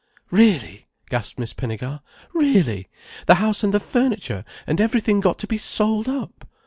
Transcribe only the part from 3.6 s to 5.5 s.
and the furniture and everything got to